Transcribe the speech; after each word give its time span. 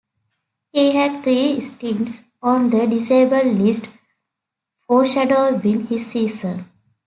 He 0.71 0.93
had 0.93 1.23
three 1.23 1.59
stints 1.59 2.23
on 2.41 2.71
the 2.71 2.87
disabled 2.87 3.55
list, 3.59 3.89
foreshadowing 4.87 5.85
his 5.85 6.07
season. 6.07 6.65